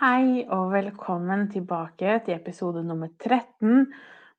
[0.00, 3.82] Hei og velkommen tilbake til episode nummer 13,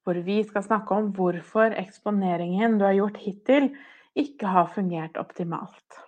[0.02, 3.68] hvor vi skal snakke om hvorfor eksponeringen du har gjort hittil,
[4.18, 6.00] ikke har fungert optimalt.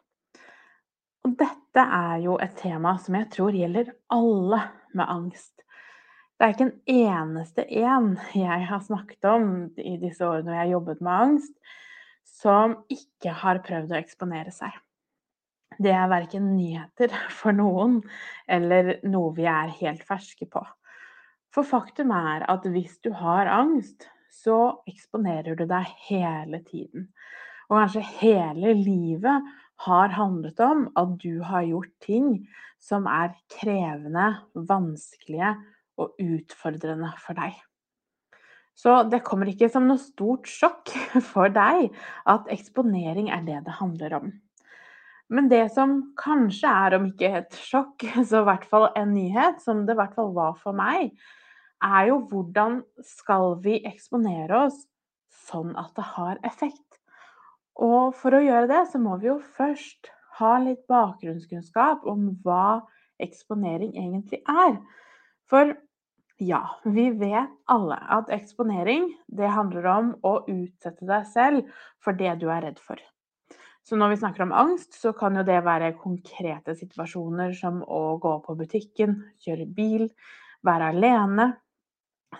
[1.21, 4.59] Og dette er jo et tema som jeg tror gjelder alle
[4.97, 5.61] med angst.
[6.33, 10.71] Det er ikke en eneste en jeg har snakket om i disse årene jeg har
[10.71, 11.53] jobbet med angst,
[12.41, 14.73] som ikke har prøvd å eksponere seg.
[15.81, 18.01] Det er verken nyheter for noen
[18.51, 20.63] eller noe vi er helt ferske på.
[21.53, 27.11] For faktum er at hvis du har angst, så eksponerer du deg hele tiden.
[27.69, 29.51] Og kanskje hele livet
[29.85, 32.47] har handlet om at du har gjort ting
[32.81, 35.53] som er krevende, vanskelige
[36.01, 37.53] og utfordrende for deg.
[38.73, 40.89] Så det kommer ikke som noe stort sjokk
[41.31, 41.93] for deg
[42.29, 44.33] at eksponering er det det handler om.
[45.31, 49.61] Men det som kanskje er, om ikke et sjokk, så i hvert fall en nyhet,
[49.63, 51.13] som det i hvert fall var for meg,
[51.83, 54.83] er jo hvordan skal vi eksponere oss
[55.47, 56.99] sånn at det har effekt?
[57.81, 62.83] Og for å gjøre det, så må vi jo først ha litt bakgrunnskunnskap om hva
[63.21, 64.77] eksponering egentlig er.
[65.49, 65.73] For
[66.41, 72.37] ja, vi vet alle at eksponering, det handler om å utsette deg selv for det
[72.41, 73.01] du er redd for.
[73.83, 78.15] Så når vi snakker om angst, så kan jo det være konkrete situasjoner som å
[78.23, 80.07] gå på butikken, kjøre bil,
[80.63, 81.49] være alene.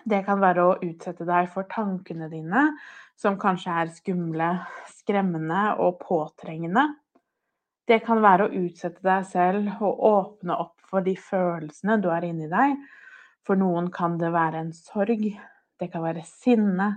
[0.08, 2.70] Det kan være å utsette deg for tankene dine,
[3.20, 4.50] som kanskje er skumle,
[4.96, 6.88] skremmende og påtrengende.
[7.84, 12.24] Det kan være å utsette deg selv og åpne opp for de følelsene du har
[12.24, 12.78] inni deg.
[13.44, 15.28] For noen kan det være en sorg,
[15.76, 16.88] det kan være sinne,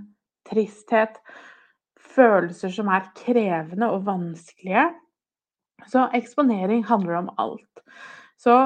[0.48, 1.20] tristhet,
[2.18, 4.90] følelser som er krevende og vanskelige.
[5.88, 7.84] Så eksponering handler om alt.
[8.38, 8.58] Så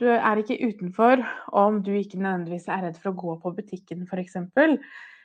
[0.00, 4.06] du er ikke utenfor om du ikke nødvendigvis er redd for å gå på butikken
[4.08, 4.38] f.eks.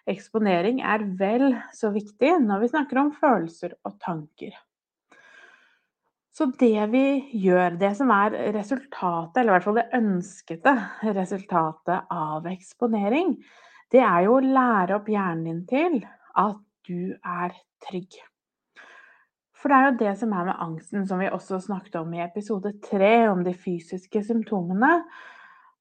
[0.08, 4.54] Eksponering er vel så viktig når vi snakker om følelser og tanker.
[6.38, 7.06] Så det vi
[7.42, 10.74] gjør, det som er resultatet, eller i hvert fall det ønskede
[11.18, 13.34] resultatet av eksponering,
[13.90, 15.98] det er jo å lære opp hjernen din til
[16.38, 17.54] at du er
[17.88, 18.18] trygg.
[19.58, 22.22] For det er jo det som er med angsten, som vi også snakket om i
[22.26, 25.02] episode tre, om de fysiske symptomene.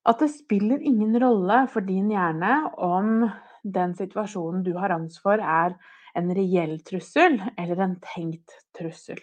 [0.06, 3.26] At det spiller ingen rolle for din hjerne om
[3.66, 5.76] den situasjonen du har angst for, er
[6.16, 9.20] en reell trussel eller en tenkt trussel.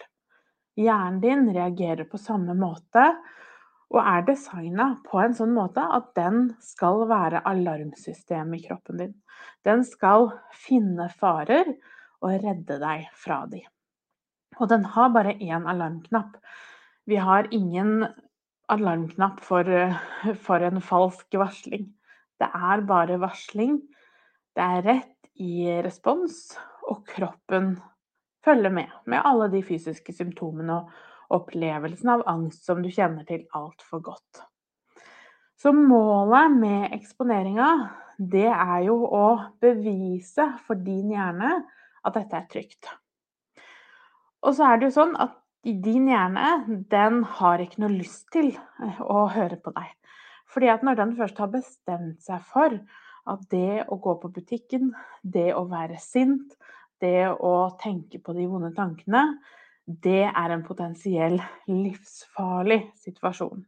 [0.78, 3.08] Hjernen din reagerer på samme måte
[3.94, 9.14] og er designa på en sånn måte at den skal være alarmsystem i kroppen din.
[9.66, 10.32] Den skal
[10.64, 11.70] finne farer
[12.24, 13.62] og redde deg fra de.
[14.58, 16.36] Og den har bare én alarmknapp.
[17.06, 18.06] Vi har ingen
[18.72, 19.68] alarmknapp for,
[20.46, 21.88] for en falsk varsling.
[22.40, 23.78] Det er bare varsling.
[24.54, 25.10] Det er rett
[25.42, 26.54] i respons,
[26.88, 27.76] og kroppen
[28.44, 30.90] følger med med alle de fysiske symptomene og
[31.34, 34.42] opplevelsen av angst som du kjenner til altfor godt.
[35.58, 37.70] Så målet med eksponeringa,
[38.18, 39.26] det er jo å
[39.62, 41.56] bevise for din hjerne
[42.04, 42.90] at dette er trygt.
[44.44, 48.52] Og så er det jo sånn at din hjerne, den har ikke noe lyst til
[48.52, 49.88] eh, å høre på deg.
[50.52, 52.76] Fordi at når den først har bestemt seg for
[53.24, 56.52] at det å gå på butikken, det å være sint,
[57.00, 59.24] det å tenke på de vonde tankene,
[59.86, 63.64] det er en potensiell livsfarlig situasjon.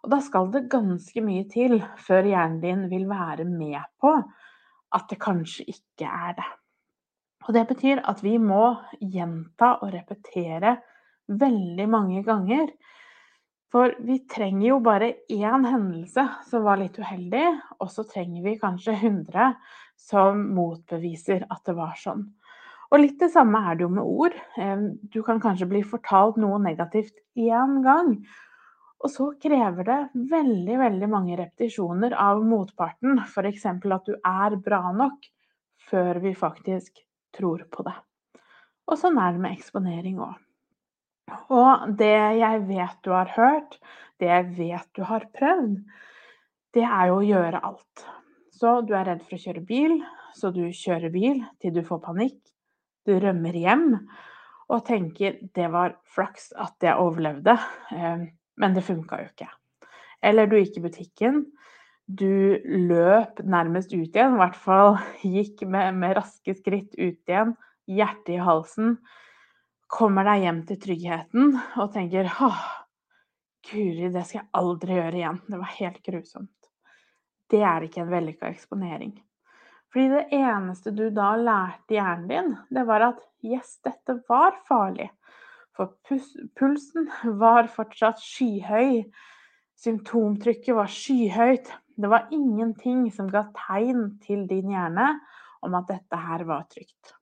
[0.00, 4.14] Og da skal det ganske mye til før hjernen din vil være med på
[4.96, 6.48] at det kanskje ikke er det.
[7.48, 10.76] Og det betyr at vi må gjenta og repetere
[11.30, 12.72] veldig mange ganger.
[13.70, 17.46] For vi trenger jo bare én hendelse som var litt uheldig,
[17.78, 19.52] og så trenger vi kanskje 100
[20.00, 22.26] som motbeviser at det var sånn.
[22.90, 24.36] Og litt det samme er det jo med ord.
[25.14, 28.16] Du kan kanskje bli fortalt noe negativt én gang.
[29.00, 29.98] Og så krever det
[30.30, 33.22] veldig, veldig mange repetisjoner av motparten.
[33.22, 33.64] F.eks.
[33.70, 35.24] at du er bra nok,
[35.88, 37.00] før vi faktisk
[37.36, 37.96] tror på det.
[38.90, 40.36] Og sånn er det med eksponering òg.
[41.54, 43.78] Og det jeg vet du har hørt,
[44.18, 45.76] det jeg vet du har prøvd,
[46.74, 48.06] det er jo å gjøre alt.
[48.50, 50.00] Så du er redd for å kjøre bil,
[50.36, 52.40] så du kjører bil til du får panikk.
[53.06, 53.86] Du rømmer hjem
[54.70, 57.58] og tenker 'det var flaks at jeg overlevde',
[57.92, 58.26] eh,
[58.56, 59.48] men det funka jo ikke.
[60.22, 61.46] Eller du gikk i butikken.
[62.06, 67.56] Du løp nærmest ut igjen, i hvert fall gikk med, med raske skritt ut igjen,
[67.88, 68.98] hjertet i halsen.
[69.90, 72.62] Kommer deg hjem til tryggheten og tenker 'åh,
[73.70, 75.42] Guri, det skal jeg aldri gjøre igjen'.
[75.48, 76.70] Det var helt grusomt.
[77.50, 79.16] Det er ikke en vellykka eksponering.
[79.90, 85.08] Fordi det eneste du da lærte hjernen din, det var at yes, dette var farlig.
[85.74, 85.94] For
[86.58, 87.08] pulsen
[87.40, 89.02] var fortsatt skyhøy.
[89.80, 91.70] Symptomtrykket var skyhøyt.
[92.00, 95.08] Det var ingenting som ga tegn til din hjerne
[95.64, 97.16] om at dette her var trygt.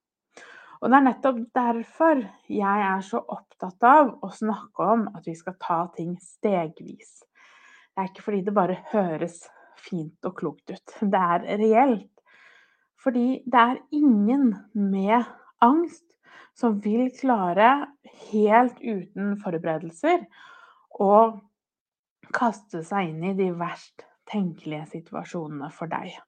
[0.79, 2.21] Og det er nettopp derfor
[2.53, 7.25] jeg er så opptatt av å snakke om at vi skal ta ting stegvis.
[7.91, 9.41] Det er ikke fordi det bare høres
[9.79, 10.95] fint og klokt ut.
[11.01, 12.13] Det er reelt.
[13.09, 15.25] Fordi det er ingen med
[15.65, 16.05] angst
[16.53, 17.87] som vil klare,
[18.29, 20.27] helt uten forberedelser,
[21.01, 21.15] å
[22.37, 26.19] kaste seg inn i de verst tenkelige situasjonene for deg.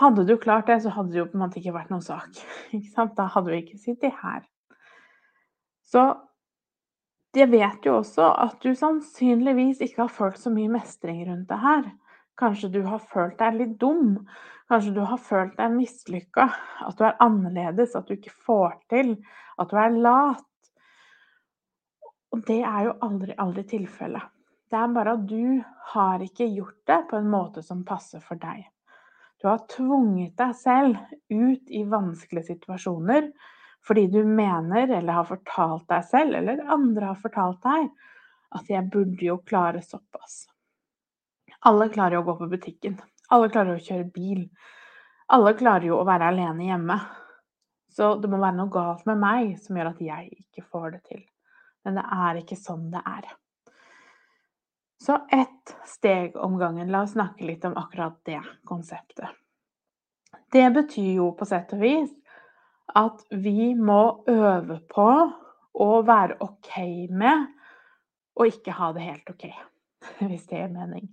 [0.00, 2.40] Hadde du klart det, så hadde det jo på en måte ikke vært noen sak.
[3.18, 4.46] Da hadde du ikke sittet her.
[5.84, 6.06] Så
[7.36, 11.60] jeg vet jo også at du sannsynligvis ikke har følt så mye mestring rundt det
[11.60, 11.92] her.
[12.40, 14.22] Kanskje du har følt deg litt dum.
[14.72, 16.46] Kanskje du har følt deg mislykka.
[16.88, 19.18] At du er annerledes, at du ikke får til.
[19.60, 20.46] At du er lat.
[22.32, 24.30] Og det er jo aldri, aldri tilfellet.
[24.72, 25.60] Det er bare at du
[25.92, 28.64] har ikke gjort det på en måte som passer for deg.
[29.42, 30.96] Du har tvunget deg selv
[31.28, 33.28] ut i vanskelige situasjoner
[33.84, 37.88] fordi du mener, eller har fortalt deg selv, eller andre har fortalt deg,
[38.56, 40.44] at jeg burde jo klare såpass.
[41.66, 43.00] Alle klarer jo å gå på butikken.
[43.32, 44.46] Alle klarer å kjøre bil.
[45.32, 46.98] Alle klarer jo å være alene hjemme.
[47.92, 51.02] Så det må være noe galt med meg som gjør at jeg ikke får det
[51.10, 51.22] til.
[51.84, 53.30] Men det er ikke sånn det er.
[55.02, 56.92] Så ett steg om gangen.
[56.92, 59.28] La oss snakke litt om akkurat det konseptet.
[60.52, 62.12] Det betyr jo på sett og vis
[62.94, 65.08] at vi må øve på
[65.72, 66.76] å være OK
[67.10, 67.48] med
[68.36, 69.48] å ikke ha det helt OK,
[70.28, 71.08] hvis det gir mening.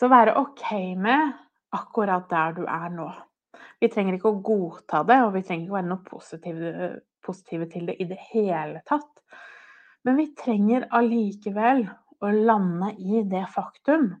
[0.00, 0.66] Så være OK
[0.98, 1.32] med
[1.74, 3.08] akkurat der du er nå.
[3.80, 6.90] Vi trenger ikke å godta det, og vi trenger ikke å være noe positive,
[7.24, 9.10] positive til det i det hele tatt.
[10.04, 11.84] Men vi trenger allikevel
[12.24, 14.12] å lande i det faktum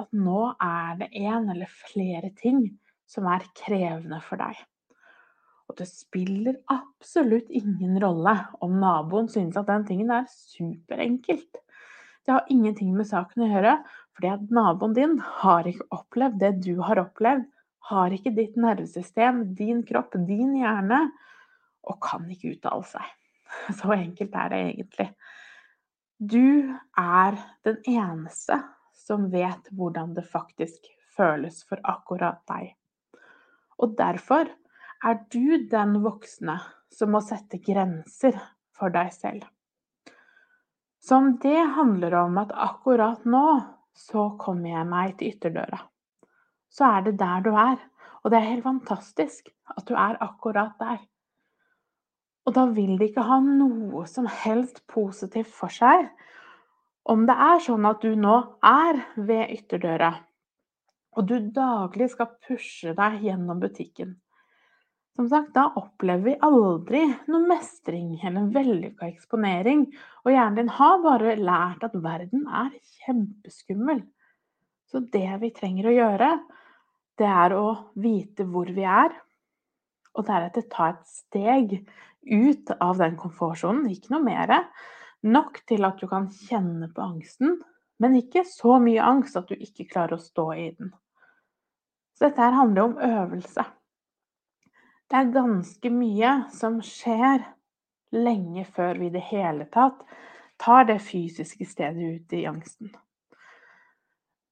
[0.00, 2.64] at nå er det en eller flere ting
[3.06, 4.56] som er krevende for deg.
[5.70, 8.34] Og det spiller absolutt ingen rolle
[8.64, 11.60] om naboen synes at den tingen er superenkelt.
[12.24, 13.76] Det har ingenting med saken å gjøre,
[14.14, 17.46] fordi at naboen din har ikke opplevd det du har opplevd,
[17.90, 21.00] har ikke ditt nervesystem, din kropp, din hjerne,
[21.84, 23.10] og kan ikke uttale seg.
[23.78, 25.08] Så enkelt er det egentlig.
[26.18, 28.62] Du er den eneste
[29.04, 32.72] som vet hvordan det faktisk føles for akkurat deg.
[33.82, 34.48] Og derfor
[35.04, 36.56] er du den voksne
[36.94, 38.38] som må sette grenser
[38.74, 39.44] for deg selv.
[41.04, 43.46] Så om det handler om at akkurat nå
[43.94, 45.80] så kommer jeg meg til ytterdøra,
[46.70, 47.82] så er det der du er.
[48.24, 51.02] Og det er helt fantastisk at du er akkurat der.
[52.48, 56.08] Og da vil det ikke ha noe som helst positivt for seg
[57.04, 58.34] om det er sånn at du nå
[58.64, 60.10] er ved ytterdøra,
[61.14, 64.14] og du daglig skal pushe deg gjennom butikken.
[65.14, 69.84] Som sagt, da opplever vi aldri noe mestring eller vellykka eksponering.
[70.26, 72.72] Og hjernen din har bare lært at verden er
[73.04, 74.02] kjempeskummel.
[74.90, 76.30] Så det vi trenger å gjøre,
[77.18, 79.14] det er å vite hvor vi er,
[80.14, 81.76] og deretter ta et steg
[82.26, 83.86] ut av den komfortsonen.
[83.90, 84.56] Ikke noe mer.
[85.22, 87.56] Nok til at du kan kjenne på angsten,
[88.02, 90.90] men ikke så mye angst at du ikke klarer å stå i den.
[92.18, 93.64] Så dette her handler om øvelse.
[95.14, 97.44] Det er ganske mye som skjer
[98.18, 100.00] lenge før vi i det hele tatt
[100.58, 102.88] tar det fysiske stedet ut i angsten.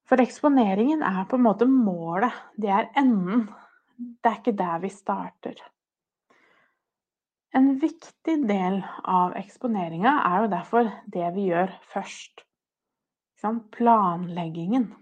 [0.07, 2.31] For eksponeringen er på en måte målet.
[2.55, 3.49] Det er enden.
[3.99, 5.57] Det er ikke der vi starter.
[7.59, 12.45] En viktig del av eksponeringa er jo derfor det vi gjør først.
[13.75, 14.93] Planleggingen.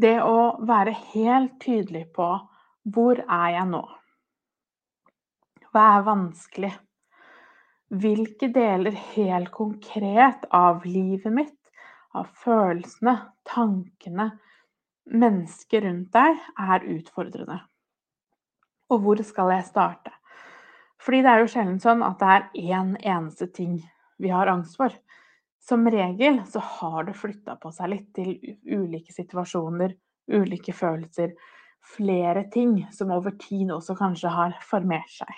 [0.00, 2.30] Det å være helt tydelig på
[2.82, 3.82] hvor er jeg nå?
[5.72, 6.72] Hva er vanskelig?
[8.02, 11.58] Hvilke deler helt konkret av livet mitt,
[12.16, 13.14] av følelsene,
[13.48, 14.30] tankene,
[15.12, 17.60] mennesker rundt deg er utfordrende.
[18.92, 20.12] Og hvor skal jeg starte?
[21.02, 23.78] Fordi det er jo sjelden sånn at det er én eneste ting
[24.22, 24.92] vi har angst for.
[25.62, 28.34] Som regel så har det flytta på seg litt til
[28.66, 29.94] ulike situasjoner,
[30.34, 31.34] ulike følelser,
[31.82, 35.32] flere ting som over tid også kanskje har formert seg.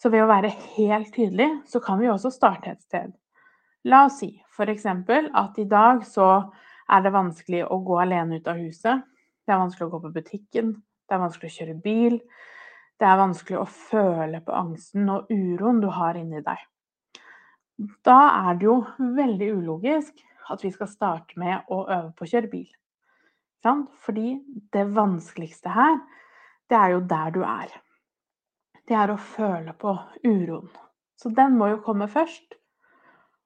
[0.00, 3.12] Så ved å være helt tydelig, så kan vi også starte et sted.
[3.88, 4.86] La oss si f.eks.
[4.86, 6.28] at i dag så
[6.92, 9.04] er det vanskelig å gå alene ut av huset.
[9.44, 10.74] Det er vanskelig å gå på butikken.
[11.04, 12.20] Det er vanskelig å kjøre bil.
[13.00, 16.62] Det er vanskelig å føle på angsten og uroen du har inni deg.
[18.06, 20.22] Da er det jo veldig ulogisk
[20.52, 22.68] at vi skal starte med å øve på å kjøre bil.
[24.04, 24.36] Fordi
[24.72, 25.98] det vanskeligste her,
[26.68, 27.72] det er jo der du er.
[28.84, 29.94] Det er å føle på
[30.24, 30.68] uroen.
[31.16, 32.58] Så den må jo komme først.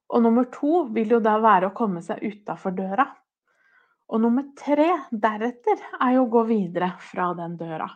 [0.09, 3.05] Og nummer to vil jo da være å komme seg utafor døra.
[4.09, 7.87] Og nummer tre deretter er jo å gå videre fra den døra.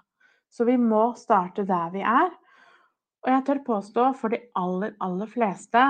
[0.54, 2.30] Så vi må starte der vi er.
[3.24, 5.82] Og jeg tør påstå for de aller, aller fleste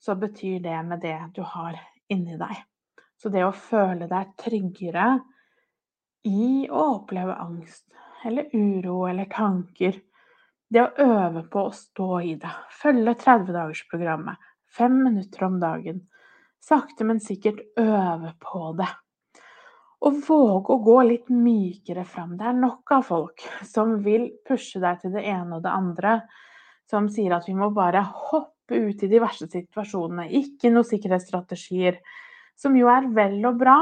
[0.00, 1.76] så betyr det med det du har
[2.12, 2.56] inni deg.
[3.20, 5.06] Så det å føle deg tryggere
[6.26, 7.86] i å oppleve angst
[8.26, 10.00] eller uro eller tanker
[10.68, 16.00] Det å øve på å stå i det, følge 30-dagersprogrammet, fem minutter om dagen.
[16.58, 18.88] Sakte, men sikkert øve på det.
[20.02, 22.34] Og våge å gå litt mykere fram.
[22.34, 26.16] Det er nok av folk som vil pushe deg til det ene og det andre.
[26.90, 30.26] Som sier at vi må bare hoppe ut i de verste situasjonene.
[30.34, 32.02] Ikke noen sikkerhetsstrategier.
[32.58, 33.78] Som jo er vel og bra,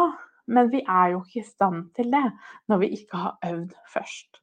[0.46, 2.26] men vi er jo ikke i stand til det
[2.70, 4.40] når vi ikke har øvd først.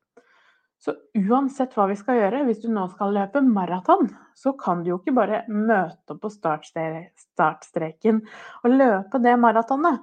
[0.81, 4.89] Så uansett hva vi skal gjøre, hvis du nå skal løpe maraton, så kan du
[4.89, 8.24] jo ikke bare møte opp på startstreken
[8.63, 10.01] og løpe det maratonet.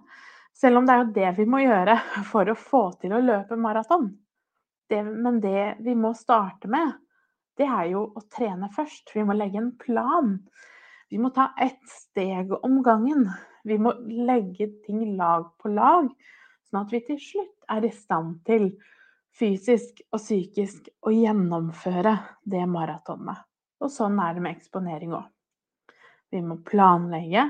[0.55, 1.99] Selv om det er jo det vi må gjøre
[2.31, 4.09] for å få til å løpe maraton.
[4.91, 6.93] men det vi må starte med,
[7.59, 9.11] det er jo å trene først.
[9.15, 10.39] Vi må legge en plan.
[11.11, 13.29] Vi må ta ett steg om gangen.
[13.69, 16.09] Vi må legge ting lag på lag,
[16.69, 18.71] sånn at vi til slutt er i stand til
[19.39, 22.15] fysisk og psykisk å gjennomføre
[22.49, 23.45] det maratonet.
[23.79, 25.27] Og sånn er det med eksponering òg.
[26.33, 27.45] Vi må planlegge.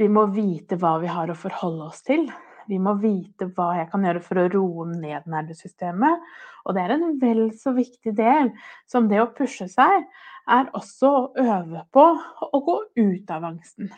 [0.00, 2.24] Vi må vite hva vi har å forholde oss til.
[2.70, 6.26] Vi må vite hva jeg kan gjøre for å roe ned nervesystemet.
[6.64, 8.52] Og det er en vel så viktig del
[8.90, 10.06] som det å pushe seg,
[10.50, 12.06] er også å øve på
[12.46, 13.90] å gå ut av angsten.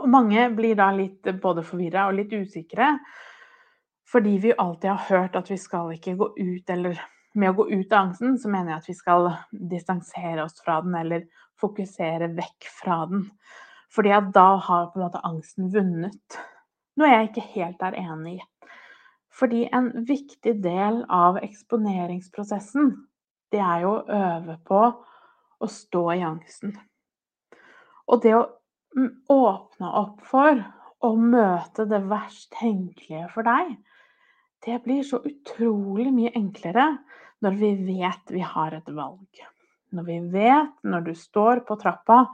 [0.00, 2.94] Og mange blir da litt både forvirra og litt usikre.
[4.12, 7.00] Fordi vi alltid har hørt at vi skal ikke gå ut, eller
[7.34, 9.28] med å gå ut av angsten, så mener jeg at vi skal
[9.72, 11.26] distansere oss fra den, eller
[11.60, 13.28] fokusere vekk fra den.
[13.92, 16.40] Fordi at da har på en måte angsten vunnet.
[17.00, 18.42] Noe jeg ikke helt er enig i.
[19.32, 22.90] Fordi en viktig del av eksponeringsprosessen,
[23.52, 24.80] det er jo å øve på
[25.62, 26.74] å stå i angsten.
[28.12, 28.48] Og det å
[29.28, 30.60] åpne opp for
[31.02, 33.74] å møte det verst tenkelige for deg,
[34.62, 36.86] det blir så utrolig mye enklere
[37.42, 39.42] når vi vet vi har et valg.
[39.92, 42.24] Når vi vet, når du står på trappa,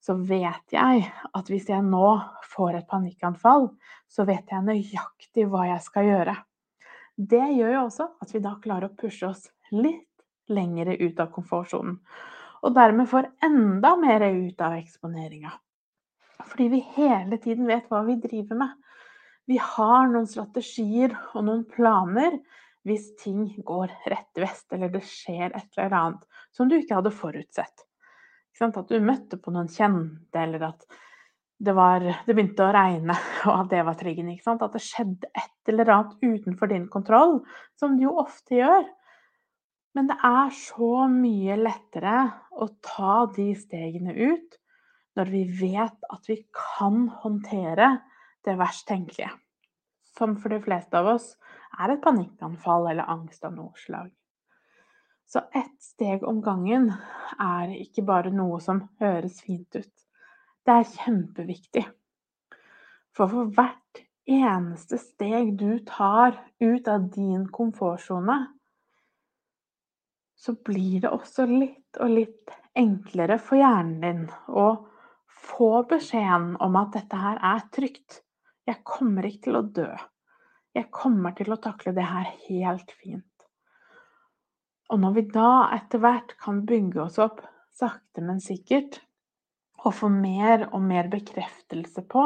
[0.00, 1.02] så vet jeg
[1.34, 2.12] at hvis jeg nå
[2.46, 3.72] får et panikkanfall,
[4.06, 6.36] så vet jeg nøyaktig hva jeg skal gjøre.
[7.16, 10.06] Det gjør jo også at vi da klarer å pushe oss litt
[10.52, 11.98] lengre ut av komfortsonen.
[12.62, 15.50] Og dermed får enda mer ut av eksponeringa.
[16.44, 18.74] Fordi vi hele tiden vet hva vi driver med.
[19.46, 22.38] Vi har noen strategier og noen planer
[22.86, 27.14] hvis ting går rett vest, eller det skjer et eller annet som du ikke hadde
[27.14, 27.86] forutsett.
[28.54, 30.86] Ikke at du møtte på noen kjente, eller at
[31.58, 33.16] det, var, det begynte å regne,
[33.48, 34.30] og at det var triggen.
[34.32, 37.40] At det skjedde et eller annet utenfor din kontroll,
[37.78, 38.86] som det jo ofte gjør.
[39.96, 42.16] Men det er så mye lettere
[42.52, 44.58] å ta de stegene ut
[45.16, 47.90] når vi vet at vi kan håndtere
[48.46, 49.32] det verst tenkelige,
[50.16, 51.32] som for de fleste av oss
[51.80, 54.10] er et panikkanfall eller angst av noe slag.
[55.26, 56.92] Så ett steg om gangen
[57.42, 59.94] er ikke bare noe som høres fint ut.
[60.66, 61.82] Det er kjempeviktig.
[63.16, 68.36] For for hvert eneste steg du tar ut av din komfortsone,
[70.36, 74.66] så blir det også litt og litt enklere for hjernen din å
[75.36, 78.22] få beskjeden om at dette her er trygt.
[78.66, 79.90] Jeg kommer ikke til å dø.
[80.76, 83.24] Jeg kommer til å takle det her helt fint.
[84.92, 87.42] Og når vi da etter hvert kan bygge oss opp
[87.76, 89.00] sakte, men sikkert,
[89.84, 92.24] og få mer og mer bekreftelse på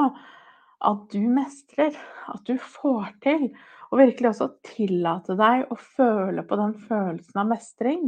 [0.81, 1.97] at du mestrer,
[2.31, 3.51] at du får til
[3.91, 8.05] og virkelig også tillate deg å føle på den følelsen av mestring,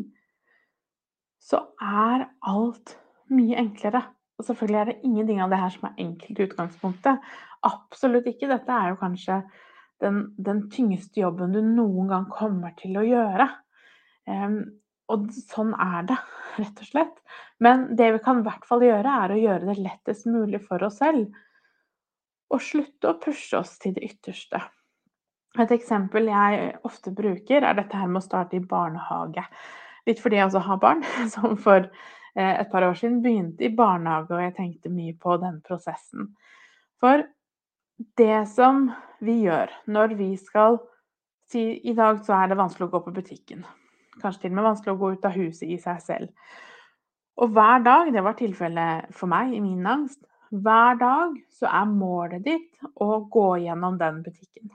[1.42, 2.94] så er alt
[3.34, 4.04] mye enklere.
[4.40, 7.32] Og selvfølgelig er det ingenting av det her som er enkelt i utgangspunktet.
[7.68, 8.50] Absolutt ikke.
[8.50, 9.40] Dette er jo kanskje
[10.02, 13.48] den, den tyngste jobben du noen gang kommer til å gjøre.
[14.26, 14.58] Um,
[15.12, 16.18] og sånn er det,
[16.60, 17.16] rett og slett.
[17.62, 20.82] Men det vi kan i hvert fall gjøre, er å gjøre det lettest mulig for
[20.86, 21.28] oss selv.
[22.52, 24.60] Og slutte å pushe oss til det ytterste.
[25.60, 29.44] Et eksempel jeg ofte bruker, er dette her med å starte i barnehage.
[30.08, 31.86] Litt fordi jeg også har barn, som for
[32.34, 36.30] et par år siden begynte i barnehage, og jeg tenkte mye på den prosessen.
[37.02, 37.26] For
[38.18, 38.86] det som
[39.20, 40.80] vi gjør når vi skal
[41.52, 43.64] si i dag så er det vanskelig å gå på butikken.
[44.22, 46.52] Kanskje til og med vanskelig å gå ut av huset i seg selv.
[47.40, 50.20] Og hver dag, det var tilfellet for meg i min angst,
[50.52, 54.72] hver dag så er målet ditt å gå gjennom den butikken.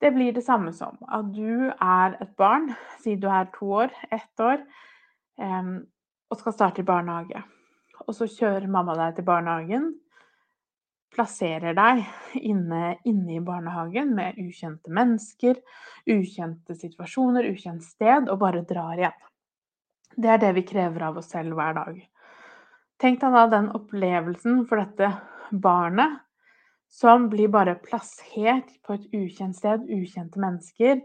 [0.00, 2.72] Det blir det samme som at du er et barn,
[3.04, 4.64] si du er to år, ett år,
[6.32, 7.42] og skal starte i barnehage.
[8.06, 9.90] Og så kjører mamma deg til barnehagen,
[11.12, 12.00] plasserer deg
[12.40, 15.60] inne, inne, i barnehagen med ukjente mennesker,
[16.08, 19.18] ukjente situasjoner, ukjent sted, og bare drar igjen.
[20.16, 22.00] Det er det vi krever av oss selv hver dag.
[23.00, 25.08] Tenk deg da den opplevelsen for dette
[25.52, 26.20] barnet
[26.92, 31.00] som blir bare plassert på et ukjent sted, ukjente mennesker,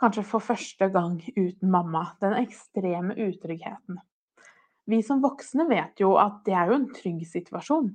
[0.00, 2.06] kanskje for første gang uten mamma.
[2.22, 3.98] Den ekstreme utryggheten.
[4.90, 7.88] Vi som voksne vet jo at det er jo en trygg situasjon.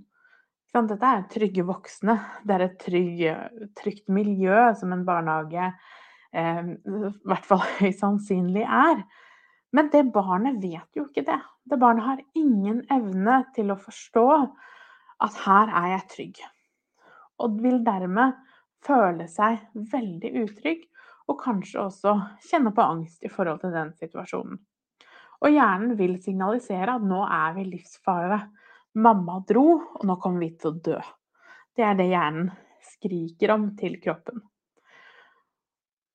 [0.74, 2.16] Dette er trygge voksne.
[2.46, 3.24] Det er et trygg,
[3.78, 5.72] trygt miljø som en barnehage
[6.34, 9.04] eh, i hvert fall høyst sannsynlig er.
[9.74, 11.42] Men det barnet vet jo ikke det.
[11.70, 14.30] Det barnet har ingen evne til å forstå
[15.26, 16.42] at her er jeg trygg
[17.40, 18.38] og vil dermed
[18.86, 19.60] føle seg
[19.92, 20.84] veldig utrygg,
[21.30, 22.16] og kanskje også
[22.50, 24.58] kjenne på angst i forhold til den situasjonen.
[25.40, 28.40] Og hjernen vil signalisere at nå er vi i livsfare.
[29.00, 31.00] Mamma dro, og nå kommer vi til å dø.
[31.76, 32.50] Det er det hjernen
[32.90, 34.42] skriker om til kroppen.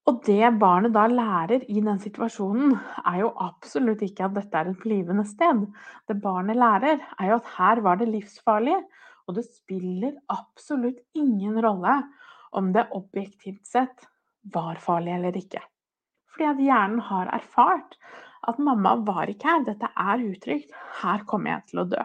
[0.04, 2.74] Og det barnet da lærer i den situasjonen,
[3.08, 5.62] er jo absolutt ikke at dette er et blivende sted.
[6.04, 8.76] Det barnet lærer, er jo at her var det livsfarlig,
[9.24, 12.02] og det spiller absolutt ingen rolle
[12.52, 14.04] om det objektivt sett
[14.52, 15.62] var farlig eller ikke.
[16.34, 17.96] Fordi at hjernen har erfart
[18.48, 22.04] at mamma var ikke her, dette er utrygt, her kommer jeg til å dø.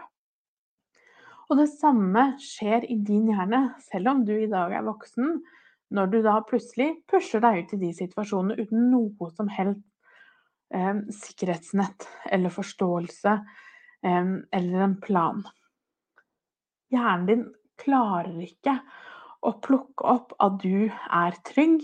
[1.50, 5.40] Og det samme skjer i din hjerne, selv om du i dag er voksen,
[5.90, 9.82] når du da plutselig pusher deg ut i de situasjonene uten noe som helst
[10.74, 13.34] eh, sikkerhetsnett eller forståelse
[14.06, 15.42] eh, eller en plan.
[16.94, 17.46] Hjernen din
[17.80, 18.76] klarer ikke
[19.46, 21.82] å plukke opp at du er trygg,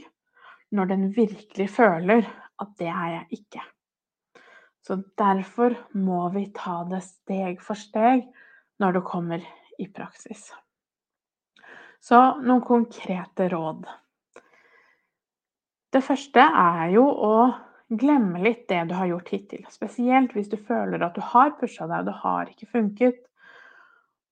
[0.70, 2.26] når den virkelig føler
[2.62, 3.62] at det er jeg ikke.
[4.86, 8.22] Så derfor må vi ta det steg for steg
[8.78, 9.42] når det kommer
[9.82, 10.52] i praksis.
[11.98, 13.88] Så noen konkrete råd.
[15.90, 17.34] Det første er jo å
[17.88, 19.66] glemme litt det du har gjort hittil.
[19.74, 23.20] Spesielt hvis du føler at du har pusha deg og det har ikke funket.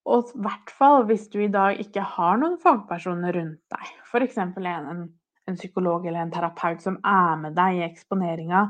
[0.07, 4.38] Og i hvert fall hvis du i dag ikke har noen fagpersoner rundt deg, f.eks.
[4.38, 5.07] En,
[5.51, 8.69] en psykolog eller en terapeut som er med deg i eksponeringa,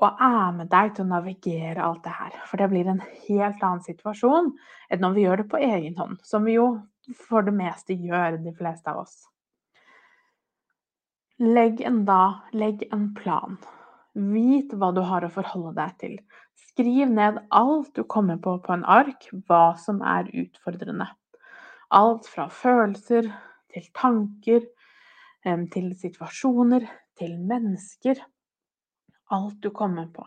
[0.00, 2.38] og er med deg til å navigere alt det her.
[2.48, 4.50] For det blir en helt annen situasjon
[4.88, 6.70] enn når vi gjør det på egen hånd, som vi jo
[7.26, 9.22] for det meste gjør, de fleste av oss.
[11.42, 13.56] Legg en da, legg en plan.
[14.14, 16.18] Vit hva du har å forholde deg til.
[16.68, 21.08] Skriv ned alt du kommer på på en ark, hva som er utfordrende.
[21.92, 23.28] Alt fra følelser
[23.72, 24.62] til tanker,
[25.72, 26.86] til situasjoner,
[27.18, 28.20] til mennesker.
[29.32, 30.24] Alt du kommer på.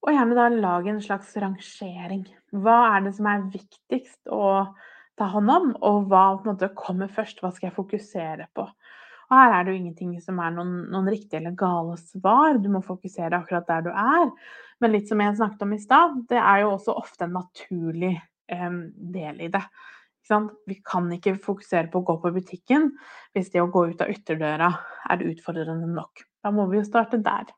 [0.00, 2.24] Og gjerne da lage en slags rangering.
[2.56, 4.70] Hva er det som er viktigst å
[5.20, 7.42] ta hånd om, og hva måte kommer først?
[7.42, 8.64] Hva skal jeg fokusere på?
[9.30, 12.56] Og her er det jo ingenting som er noen, noen riktige eller gale svar.
[12.58, 14.32] Du må fokusere akkurat der du er.
[14.82, 18.14] Men litt som jeg snakket om i stad, det er jo også ofte en naturlig
[18.16, 18.80] eh,
[19.14, 19.62] del i det.
[20.30, 22.90] Vi kan ikke fokusere på å gå på butikken
[23.34, 24.68] hvis det å gå ut av ytterdøra
[25.10, 26.22] er utfordrende nok.
[26.40, 27.50] Da må vi jo starte der.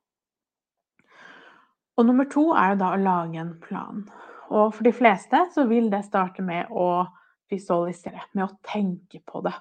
[1.99, 4.05] Og nummer to er jo da å lage en plan.
[4.53, 7.05] Og for de fleste så vil det starte med å
[7.53, 9.55] visualisere, med å tenke på det.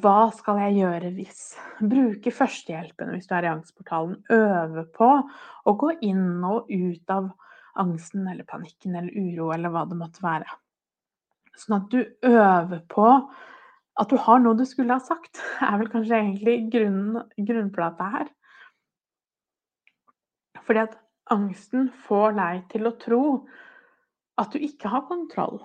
[0.00, 1.40] Hva skal jeg gjøre hvis?
[1.84, 4.16] Bruke førstehjelpen hvis du er i angstportalen.
[4.32, 7.32] Øve på å gå inn og ut av
[7.80, 10.48] angsten eller panikken eller uro eller hva det måtte være.
[11.58, 12.00] Sånn at du
[12.30, 13.08] øver på
[14.00, 18.32] At du har noe du skulle ha sagt, er vel kanskje egentlig grunnen, grunnplata her.
[20.64, 20.98] Fordi at
[21.32, 23.24] angsten får deg til å tro
[24.40, 25.60] at du ikke har kontroll.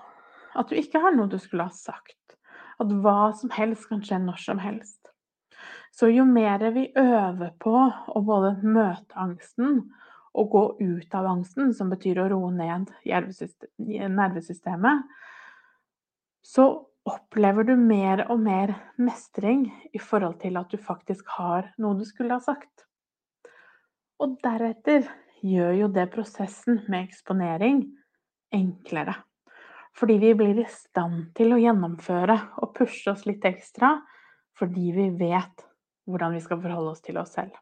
[0.59, 2.15] At du ikke har noe du skulle ha sagt.
[2.79, 4.99] At hva som helst kan skje når som helst.
[5.95, 9.81] Så jo mer vi øver på å både møte angsten
[10.37, 15.01] og gå ut av angsten, som betyr å roe ned nervesystemet,
[16.45, 21.97] så opplever du mer og mer mestring i forhold til at du faktisk har noe
[21.99, 22.85] du skulle ha sagt.
[24.19, 25.07] Og deretter
[25.45, 27.85] gjør jo det prosessen med eksponering
[28.55, 29.15] enklere.
[29.95, 33.97] Fordi vi blir i stand til å gjennomføre og pushe oss litt ekstra
[34.59, 35.65] fordi vi vet
[36.09, 37.55] hvordan vi skal forholde oss til oss selv.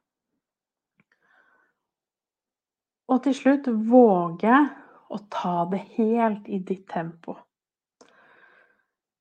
[3.07, 4.55] Og til slutt våge
[5.07, 7.37] å ta det helt i ditt tempo.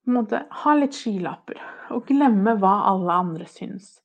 [0.07, 1.61] Ha litt skylapper
[1.95, 3.97] og glemme hva alle andre syns.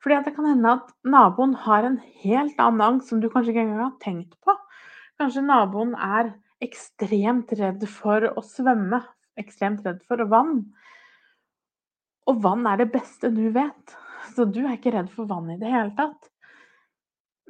[0.00, 3.64] Fordi det kan hende at naboen har en helt annen angst som du kanskje ikke
[3.66, 4.54] engang har tenkt på.
[5.20, 6.32] Kanskje naboen er
[6.64, 9.02] ekstremt redd for å svømme,
[9.40, 10.62] ekstremt redd for vann.
[12.28, 13.96] Og vann er det beste du vet.
[14.32, 16.30] Så du er ikke redd for vann i det hele tatt.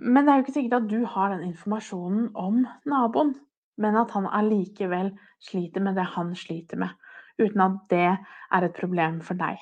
[0.01, 3.35] Men det er jo ikke sikkert at du har den informasjonen om naboen,
[3.81, 5.13] men at han allikevel
[5.45, 6.95] sliter med det han sliter med,
[7.41, 9.59] uten at det er et problem for deg.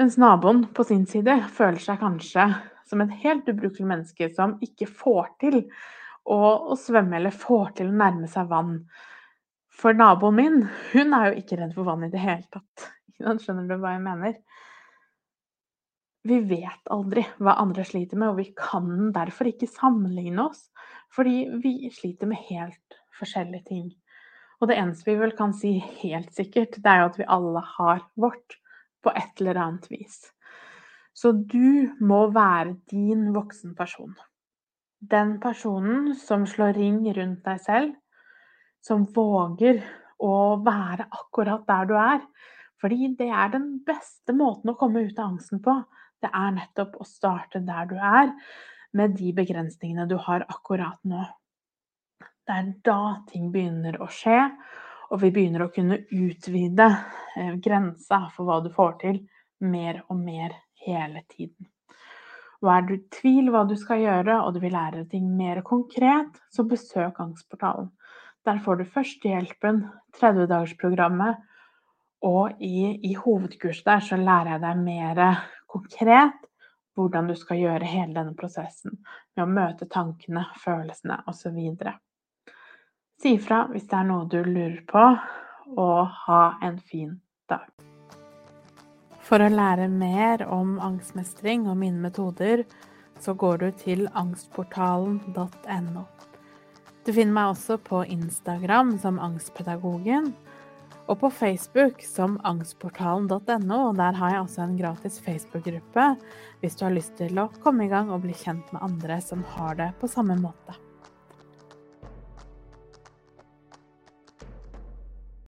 [0.00, 2.48] Mens naboen på sin side føler seg kanskje
[2.84, 6.38] som et helt ubrukelig menneske som ikke får til å,
[6.72, 8.80] å svømme eller får til å nærme seg vann.
[9.74, 10.60] For naboen min,
[10.92, 12.90] hun er jo ikke redd for vann i det hele tatt.
[13.44, 14.38] Skjønner du hva jeg mener?
[16.24, 20.70] vi vet aldri hva andre sliter med, og vi kan derfor ikke sammenligne oss.
[21.12, 23.90] Fordi vi sliter med helt forskjellige ting.
[24.60, 27.62] Og det eneste vi vel kan si helt sikkert, det er jo at vi alle
[27.74, 28.58] har vårt
[29.04, 30.22] på et eller annet vis.
[31.14, 34.14] Så du må være din voksen person.
[34.98, 37.92] Den personen som slår ring rundt deg selv,
[38.84, 39.82] som våger
[40.24, 42.24] å være akkurat der du er.
[42.80, 45.76] Fordi det er den beste måten å komme ut av angsten på.
[46.20, 48.32] Det er nettopp å starte der du er,
[48.94, 51.24] med de begrensningene du har akkurat nå.
[52.44, 54.40] Det er da ting begynner å skje,
[55.08, 56.88] og vi begynner å kunne utvide
[57.38, 59.22] eh, grensa for hva du får til,
[59.64, 60.52] mer og mer
[60.84, 61.70] hele tiden.
[62.64, 65.62] Og er du i tvil hva du skal gjøre, og du vil lære ting mer
[65.64, 67.90] konkret, så besøk Angstportalen.
[68.44, 69.82] Der får du førstehjelpen,
[70.20, 71.40] 30-dagersprogrammet,
[72.24, 75.20] og i, i hovedkurset der så lærer jeg deg mer
[75.68, 76.40] konkret
[76.96, 78.96] hvordan du skal gjøre hele denne prosessen
[79.34, 81.58] med å møte tankene, følelsene osv.
[83.20, 85.04] Si ifra hvis det er noe du lurer på,
[85.80, 87.16] og ha en fin
[87.50, 87.66] dag.
[89.24, 92.64] For å lære mer om angstmestring og mine metoder,
[93.20, 96.04] så går du til angstportalen.no.
[97.04, 100.30] Du finner meg også på Instagram som Angstpedagogen
[101.04, 103.80] og på Facebook som angstportalen.no.
[103.96, 106.14] Der har jeg også en gratis Facebook-gruppe
[106.62, 109.44] hvis du har lyst til å komme i gang og bli kjent med andre som
[109.56, 110.83] har det på samme måte.